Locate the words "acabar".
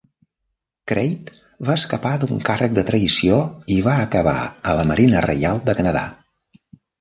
4.07-4.35